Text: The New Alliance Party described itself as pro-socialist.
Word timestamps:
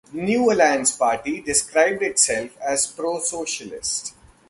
The 0.11 0.19
New 0.19 0.51
Alliance 0.51 0.95
Party 0.97 1.41
described 1.41 2.01
itself 2.01 2.57
as 2.59 2.87
pro-socialist. 2.87 4.15